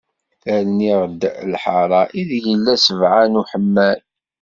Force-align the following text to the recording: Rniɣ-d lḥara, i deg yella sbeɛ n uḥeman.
Rniɣ-d 0.65 1.21
lḥara, 1.51 2.01
i 2.19 2.21
deg 2.29 2.41
yella 2.49 2.73
sbeɛ 2.85 3.19
n 3.27 3.39
uḥeman. 3.41 3.99